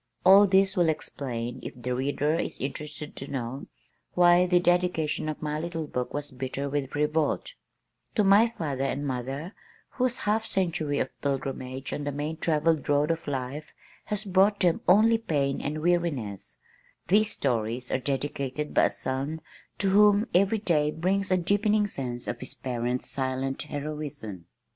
All 0.25 0.47
this 0.47 0.75
will 0.75 0.89
explain, 0.89 1.59
if 1.61 1.79
the 1.79 1.93
reader 1.93 2.33
is 2.33 2.59
interested 2.59 3.15
to 3.17 3.27
know, 3.29 3.67
why 4.15 4.47
the 4.47 4.59
dedication 4.59 5.29
of 5.29 5.43
my 5.43 5.59
little 5.59 5.85
book 5.85 6.11
was 6.11 6.31
bitter 6.31 6.67
with 6.67 6.95
revolt: 6.95 7.53
"To 8.15 8.23
my 8.23 8.49
father 8.57 8.85
and 8.85 9.05
mother, 9.05 9.53
whose 9.89 10.17
half 10.25 10.43
century 10.43 10.97
of 10.97 11.09
pilgrimage 11.21 11.93
on 11.93 12.03
the 12.05 12.11
main 12.11 12.37
travelled 12.37 12.89
road 12.89 13.11
of 13.11 13.27
life 13.27 13.73
has 14.05 14.25
brought 14.25 14.61
them 14.61 14.81
only 14.87 15.19
pain 15.19 15.61
and 15.61 15.83
weariness, 15.83 16.57
these 17.07 17.29
stories 17.29 17.91
are 17.91 17.99
dedicated 17.99 18.73
by 18.73 18.85
a 18.85 18.89
son 18.89 19.39
to 19.77 19.89
whom 19.91 20.25
every 20.33 20.57
day 20.57 20.89
brings 20.89 21.29
a 21.29 21.37
deepening 21.37 21.85
sense 21.85 22.27
of 22.27 22.39
his 22.39 22.55
parents' 22.55 23.07
silent 23.07 23.61
heroism." 23.61 24.47